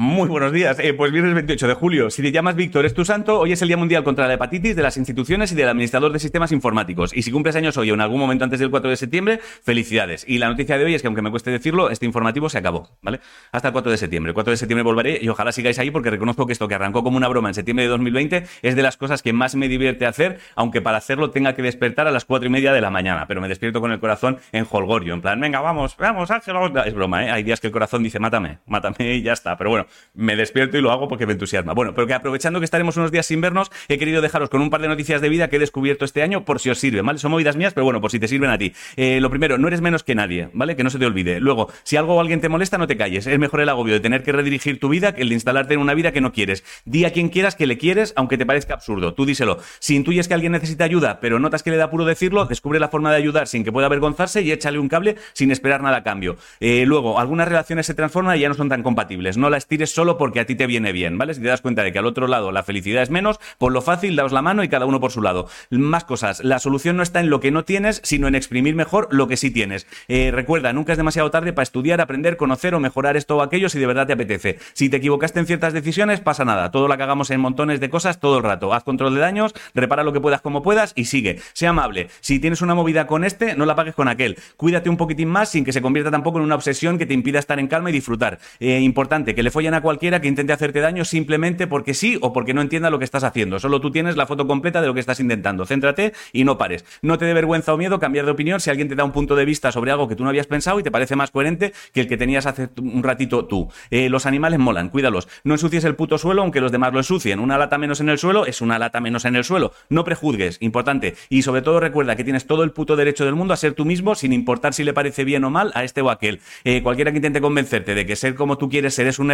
Muy 0.00 0.28
buenos 0.28 0.52
días. 0.52 0.78
Eh, 0.78 0.94
pues 0.94 1.10
viernes 1.10 1.34
28 1.34 1.66
de 1.66 1.74
julio. 1.74 2.08
Si 2.08 2.22
te 2.22 2.30
llamas 2.30 2.54
Víctor, 2.54 2.86
es 2.86 2.94
tu 2.94 3.04
santo. 3.04 3.40
Hoy 3.40 3.50
es 3.50 3.62
el 3.62 3.66
Día 3.66 3.76
Mundial 3.76 4.04
contra 4.04 4.28
la 4.28 4.34
Hepatitis 4.34 4.76
de 4.76 4.82
las 4.84 4.96
instituciones 4.96 5.50
y 5.50 5.56
del 5.56 5.68
administrador 5.68 6.12
de 6.12 6.20
sistemas 6.20 6.52
informáticos. 6.52 7.12
Y 7.16 7.22
si 7.22 7.32
cumples 7.32 7.56
años 7.56 7.76
hoy 7.78 7.90
o 7.90 7.94
en 7.94 8.00
algún 8.00 8.20
momento 8.20 8.44
antes 8.44 8.60
del 8.60 8.70
4 8.70 8.90
de 8.90 8.96
septiembre, 8.96 9.40
felicidades. 9.64 10.24
Y 10.28 10.38
la 10.38 10.46
noticia 10.50 10.78
de 10.78 10.84
hoy 10.84 10.94
es 10.94 11.02
que, 11.02 11.08
aunque 11.08 11.20
me 11.20 11.32
cueste 11.32 11.50
decirlo, 11.50 11.90
este 11.90 12.06
informativo 12.06 12.48
se 12.48 12.58
acabó, 12.58 12.88
¿vale? 13.02 13.18
Hasta 13.50 13.66
el 13.66 13.72
4 13.72 13.90
de 13.90 13.98
septiembre. 13.98 14.30
El 14.30 14.34
4 14.34 14.52
de 14.52 14.56
septiembre 14.56 14.84
volveré 14.84 15.18
y 15.20 15.28
ojalá 15.30 15.50
sigáis 15.50 15.80
ahí 15.80 15.90
porque 15.90 16.10
reconozco 16.10 16.46
que 16.46 16.52
esto 16.52 16.68
que 16.68 16.76
arrancó 16.76 17.02
como 17.02 17.16
una 17.16 17.26
broma 17.26 17.48
en 17.48 17.54
septiembre 17.54 17.82
de 17.82 17.88
2020 17.88 18.44
es 18.62 18.76
de 18.76 18.82
las 18.84 18.96
cosas 18.96 19.20
que 19.20 19.32
más 19.32 19.56
me 19.56 19.66
divierte 19.66 20.06
hacer, 20.06 20.38
aunque 20.54 20.80
para 20.80 20.98
hacerlo 20.98 21.30
tenga 21.30 21.56
que 21.56 21.62
despertar 21.62 22.06
a 22.06 22.12
las 22.12 22.24
4 22.24 22.46
y 22.46 22.50
media 22.50 22.72
de 22.72 22.80
la 22.80 22.90
mañana. 22.90 23.26
Pero 23.26 23.40
me 23.40 23.48
despierto 23.48 23.80
con 23.80 23.90
el 23.90 23.98
corazón 23.98 24.38
en 24.52 24.64
holgorio, 24.70 25.12
en 25.14 25.22
plan, 25.22 25.40
venga, 25.40 25.58
vamos, 25.60 25.96
vamos, 25.96 26.30
Ángel. 26.30 26.54
Es 26.86 26.94
broma, 26.94 27.24
¿eh? 27.24 27.30
Hay 27.32 27.42
días 27.42 27.58
que 27.58 27.66
el 27.66 27.72
corazón 27.72 28.04
dice, 28.04 28.20
mátame, 28.20 28.58
mátame 28.66 29.16
y 29.16 29.22
ya 29.22 29.32
está. 29.32 29.56
Pero 29.56 29.70
bueno, 29.70 29.87
me 30.14 30.36
despierto 30.36 30.78
y 30.78 30.80
lo 30.80 30.90
hago 30.90 31.08
porque 31.08 31.26
me 31.26 31.32
entusiasma. 31.32 31.72
Bueno, 31.74 31.94
pero 31.94 32.06
que 32.06 32.14
aprovechando 32.14 32.60
que 32.60 32.64
estaremos 32.64 32.96
unos 32.96 33.10
días 33.10 33.26
sin 33.26 33.40
vernos, 33.40 33.70
he 33.88 33.98
querido 33.98 34.20
dejaros 34.20 34.50
con 34.50 34.60
un 34.60 34.70
par 34.70 34.80
de 34.80 34.88
noticias 34.88 35.20
de 35.20 35.28
vida 35.28 35.48
que 35.48 35.56
he 35.56 35.58
descubierto 35.58 36.04
este 36.04 36.22
año 36.22 36.44
por 36.44 36.60
si 36.60 36.70
os 36.70 36.78
sirven, 36.78 37.04
¿vale? 37.04 37.18
Son 37.18 37.30
movidas 37.30 37.56
mías, 37.56 37.74
pero 37.74 37.84
bueno, 37.84 38.00
por 38.00 38.10
si 38.10 38.18
te 38.18 38.28
sirven 38.28 38.50
a 38.50 38.58
ti. 38.58 38.72
Eh, 38.96 39.20
lo 39.20 39.30
primero, 39.30 39.58
no 39.58 39.68
eres 39.68 39.80
menos 39.80 40.02
que 40.02 40.14
nadie, 40.14 40.50
¿vale? 40.52 40.76
Que 40.76 40.84
no 40.84 40.90
se 40.90 40.98
te 40.98 41.06
olvide. 41.06 41.40
Luego, 41.40 41.70
si 41.82 41.96
algo 41.96 42.14
o 42.14 42.20
alguien 42.20 42.40
te 42.40 42.48
molesta, 42.48 42.78
no 42.78 42.86
te 42.86 42.96
calles. 42.96 43.26
Es 43.26 43.38
mejor 43.38 43.60
el 43.60 43.68
agobio 43.68 43.94
de 43.94 44.00
tener 44.00 44.22
que 44.22 44.32
redirigir 44.32 44.80
tu 44.80 44.88
vida 44.88 45.14
que 45.14 45.22
el 45.22 45.28
de 45.28 45.34
instalarte 45.34 45.74
en 45.74 45.80
una 45.80 45.94
vida 45.94 46.12
que 46.12 46.20
no 46.20 46.32
quieres. 46.32 46.64
Di 46.84 47.04
a 47.04 47.12
quien 47.12 47.28
quieras 47.28 47.54
que 47.54 47.66
le 47.66 47.78
quieres, 47.78 48.12
aunque 48.16 48.38
te 48.38 48.46
parezca 48.46 48.74
absurdo. 48.74 49.14
Tú 49.14 49.24
díselo. 49.26 49.58
Si 49.78 49.94
intuyes 49.94 50.28
que 50.28 50.34
alguien 50.34 50.52
necesita 50.52 50.84
ayuda, 50.84 51.20
pero 51.20 51.38
notas 51.38 51.62
que 51.62 51.70
le 51.70 51.76
da 51.76 51.90
puro 51.90 52.04
decirlo, 52.04 52.46
descubre 52.46 52.80
la 52.80 52.88
forma 52.88 53.10
de 53.10 53.16
ayudar 53.16 53.46
sin 53.46 53.64
que 53.64 53.72
pueda 53.72 53.86
avergonzarse 53.86 54.42
y 54.42 54.52
échale 54.52 54.78
un 54.78 54.88
cable 54.88 55.16
sin 55.32 55.50
esperar 55.50 55.82
nada 55.82 55.98
a 55.98 56.02
cambio. 56.02 56.36
Eh, 56.60 56.84
luego, 56.86 57.18
algunas 57.18 57.48
relaciones 57.48 57.86
se 57.86 57.94
transforman 57.94 58.36
y 58.36 58.40
ya 58.40 58.48
no 58.48 58.54
son 58.54 58.68
tan 58.68 58.82
compatibles. 58.82 59.36
No 59.36 59.50
las 59.50 59.66
tires 59.78 59.94
solo 59.94 60.18
porque 60.18 60.40
a 60.40 60.44
ti 60.44 60.56
te 60.56 60.66
viene 60.66 60.90
bien, 60.90 61.18
¿vale? 61.18 61.34
Si 61.34 61.40
te 61.40 61.46
das 61.46 61.60
cuenta 61.60 61.84
de 61.84 61.92
que 61.92 62.00
al 62.00 62.06
otro 62.06 62.26
lado 62.26 62.50
la 62.50 62.64
felicidad 62.64 63.02
es 63.02 63.10
menos, 63.10 63.38
por 63.58 63.72
lo 63.72 63.80
fácil, 63.80 64.16
daos 64.16 64.32
la 64.32 64.42
mano 64.42 64.64
y 64.64 64.68
cada 64.68 64.86
uno 64.86 64.98
por 64.98 65.12
su 65.12 65.22
lado. 65.22 65.46
Más 65.70 66.04
cosas. 66.04 66.42
La 66.42 66.58
solución 66.58 66.96
no 66.96 67.04
está 67.04 67.20
en 67.20 67.30
lo 67.30 67.38
que 67.38 67.52
no 67.52 67.64
tienes, 67.64 68.00
sino 68.02 68.26
en 68.26 68.34
exprimir 68.34 68.74
mejor 68.74 69.06
lo 69.12 69.28
que 69.28 69.36
sí 69.36 69.52
tienes. 69.52 69.86
Eh, 70.08 70.30
recuerda, 70.32 70.72
nunca 70.72 70.92
es 70.92 70.98
demasiado 70.98 71.30
tarde 71.30 71.52
para 71.52 71.62
estudiar, 71.62 72.00
aprender, 72.00 72.36
conocer 72.36 72.74
o 72.74 72.80
mejorar 72.80 73.16
esto 73.16 73.36
o 73.36 73.42
aquello 73.42 73.68
si 73.68 73.78
de 73.78 73.86
verdad 73.86 74.06
te 74.06 74.14
apetece. 74.14 74.58
Si 74.72 74.88
te 74.88 74.96
equivocaste 74.96 75.38
en 75.38 75.46
ciertas 75.46 75.72
decisiones, 75.72 76.20
pasa 76.20 76.44
nada. 76.44 76.70
Todo 76.72 76.88
lo 76.88 76.96
que 76.96 77.02
hagamos 77.04 77.30
en 77.30 77.40
montones 77.40 77.78
de 77.78 77.88
cosas 77.88 78.18
todo 78.18 78.38
el 78.38 78.42
rato. 78.42 78.74
Haz 78.74 78.82
control 78.82 79.14
de 79.14 79.20
daños, 79.20 79.54
repara 79.74 80.02
lo 80.02 80.12
que 80.12 80.20
puedas 80.20 80.40
como 80.40 80.62
puedas 80.62 80.92
y 80.96 81.04
sigue. 81.04 81.38
Sea 81.52 81.70
amable. 81.70 82.08
Si 82.20 82.40
tienes 82.40 82.62
una 82.62 82.74
movida 82.74 83.06
con 83.06 83.24
este, 83.24 83.54
no 83.54 83.64
la 83.64 83.76
pagues 83.76 83.94
con 83.94 84.08
aquel. 84.08 84.36
Cuídate 84.56 84.90
un 84.90 84.96
poquitín 84.96 85.28
más 85.28 85.50
sin 85.50 85.64
que 85.64 85.72
se 85.72 85.80
convierta 85.80 86.10
tampoco 86.10 86.38
en 86.38 86.44
una 86.44 86.56
obsesión 86.56 86.98
que 86.98 87.06
te 87.06 87.14
impida 87.14 87.38
estar 87.38 87.60
en 87.60 87.68
calma 87.68 87.90
y 87.90 87.92
disfrutar. 87.92 88.40
Eh, 88.58 88.80
importante, 88.80 89.34
que 89.34 89.42
le 89.42 89.50
follen 89.50 89.67
a 89.74 89.80
cualquiera 89.80 90.20
que 90.20 90.28
intente 90.28 90.52
hacerte 90.52 90.80
daño 90.80 91.04
simplemente 91.04 91.66
porque 91.66 91.94
sí 91.94 92.18
o 92.20 92.32
porque 92.32 92.54
no 92.54 92.60
entienda 92.60 92.90
lo 92.90 92.98
que 92.98 93.04
estás 93.04 93.24
haciendo. 93.24 93.58
Solo 93.58 93.80
tú 93.80 93.90
tienes 93.90 94.16
la 94.16 94.26
foto 94.26 94.46
completa 94.46 94.80
de 94.80 94.86
lo 94.86 94.94
que 94.94 95.00
estás 95.00 95.20
intentando. 95.20 95.66
Céntrate 95.66 96.12
y 96.32 96.44
no 96.44 96.58
pares. 96.58 96.84
No 97.02 97.18
te 97.18 97.24
dé 97.24 97.34
vergüenza 97.34 97.74
o 97.74 97.76
miedo 97.76 97.98
cambiar 97.98 98.24
de 98.24 98.32
opinión 98.32 98.60
si 98.60 98.70
alguien 98.70 98.88
te 98.88 98.94
da 98.94 99.04
un 99.04 99.12
punto 99.12 99.36
de 99.36 99.44
vista 99.44 99.72
sobre 99.72 99.90
algo 99.90 100.08
que 100.08 100.16
tú 100.16 100.22
no 100.22 100.30
habías 100.30 100.46
pensado 100.46 100.80
y 100.80 100.82
te 100.82 100.90
parece 100.90 101.16
más 101.16 101.30
coherente 101.30 101.72
que 101.92 102.00
el 102.00 102.08
que 102.08 102.16
tenías 102.16 102.46
hace 102.46 102.68
un 102.80 103.02
ratito 103.02 103.46
tú. 103.46 103.68
Eh, 103.90 104.08
los 104.08 104.26
animales 104.26 104.58
molan, 104.58 104.88
cuídalos. 104.88 105.28
No 105.44 105.54
ensucies 105.54 105.84
el 105.84 105.94
puto 105.94 106.18
suelo 106.18 106.42
aunque 106.42 106.60
los 106.60 106.72
demás 106.72 106.92
lo 106.92 106.98
ensucien. 106.98 107.40
Una 107.40 107.58
lata 107.58 107.78
menos 107.78 108.00
en 108.00 108.08
el 108.08 108.18
suelo 108.18 108.46
es 108.46 108.60
una 108.60 108.78
lata 108.78 109.00
menos 109.00 109.24
en 109.24 109.36
el 109.36 109.44
suelo. 109.44 109.72
No 109.88 110.04
prejuzgues, 110.04 110.58
importante. 110.60 111.14
Y 111.28 111.42
sobre 111.42 111.62
todo 111.62 111.80
recuerda 111.80 112.16
que 112.16 112.24
tienes 112.24 112.46
todo 112.46 112.62
el 112.62 112.72
puto 112.72 112.96
derecho 112.96 113.24
del 113.24 113.34
mundo 113.34 113.54
a 113.54 113.56
ser 113.56 113.74
tú 113.74 113.84
mismo 113.84 114.14
sin 114.14 114.32
importar 114.32 114.74
si 114.74 114.84
le 114.84 114.92
parece 114.92 115.24
bien 115.24 115.44
o 115.44 115.50
mal 115.50 115.72
a 115.74 115.84
este 115.84 116.00
o 116.00 116.10
aquel. 116.10 116.40
Eh, 116.64 116.82
cualquiera 116.82 117.10
que 117.10 117.18
intente 117.18 117.40
convencerte 117.40 117.94
de 117.94 118.06
que 118.06 118.16
ser 118.16 118.34
como 118.34 118.58
tú 118.58 118.68
quieres 118.68 118.94
ser 118.94 119.06
es 119.06 119.18
un 119.18 119.30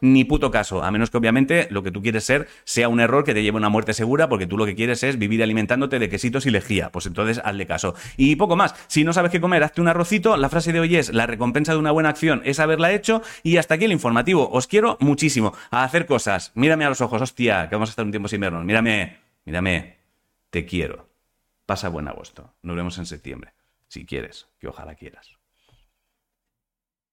ni 0.00 0.24
puto 0.24 0.50
caso. 0.50 0.82
A 0.82 0.90
menos 0.90 1.10
que 1.10 1.16
obviamente 1.16 1.68
lo 1.70 1.82
que 1.82 1.90
tú 1.90 2.02
quieres 2.02 2.24
ser 2.24 2.48
sea 2.64 2.88
un 2.88 3.00
error 3.00 3.24
que 3.24 3.34
te 3.34 3.42
lleve 3.42 3.56
a 3.56 3.58
una 3.58 3.68
muerte 3.68 3.94
segura 3.94 4.28
porque 4.28 4.46
tú 4.46 4.56
lo 4.56 4.66
que 4.66 4.74
quieres 4.74 5.02
es 5.02 5.18
vivir 5.18 5.42
alimentándote 5.42 5.98
de 5.98 6.08
quesitos 6.08 6.46
y 6.46 6.50
lejía. 6.50 6.90
Pues 6.90 7.06
entonces 7.06 7.40
hazle 7.44 7.66
caso. 7.66 7.94
Y 8.16 8.36
poco 8.36 8.56
más. 8.56 8.74
Si 8.88 9.04
no 9.04 9.12
sabes 9.12 9.30
qué 9.30 9.40
comer, 9.40 9.62
hazte 9.62 9.80
un 9.80 9.88
arrocito. 9.88 10.36
La 10.36 10.48
frase 10.48 10.72
de 10.72 10.80
hoy 10.80 10.96
es, 10.96 11.12
la 11.12 11.26
recompensa 11.26 11.72
de 11.72 11.78
una 11.78 11.90
buena 11.90 12.08
acción 12.08 12.42
es 12.44 12.60
haberla 12.60 12.92
hecho. 12.92 13.22
Y 13.42 13.56
hasta 13.56 13.74
aquí 13.74 13.84
el 13.84 13.92
informativo. 13.92 14.48
Os 14.50 14.66
quiero 14.66 14.96
muchísimo 15.00 15.54
a 15.70 15.84
hacer 15.84 16.06
cosas. 16.06 16.52
Mírame 16.54 16.84
a 16.84 16.88
los 16.88 17.00
ojos, 17.00 17.22
hostia, 17.22 17.68
que 17.68 17.74
vamos 17.74 17.90
a 17.90 17.92
estar 17.92 18.04
un 18.04 18.12
tiempo 18.12 18.28
sin 18.28 18.40
vernos. 18.40 18.64
Mírame, 18.64 19.18
mírame. 19.44 19.98
Te 20.50 20.64
quiero. 20.64 21.08
Pasa 21.66 21.88
buen 21.88 22.08
agosto. 22.08 22.54
Nos 22.62 22.76
vemos 22.76 22.98
en 22.98 23.06
septiembre. 23.06 23.52
Si 23.88 24.06
quieres, 24.06 24.48
que 24.58 24.68
ojalá 24.68 24.94
quieras. 24.94 25.37